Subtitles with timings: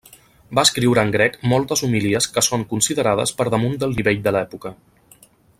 [0.59, 4.77] Va escriure en grec moltes homilies que són considerades per damunt del nivell de l'època.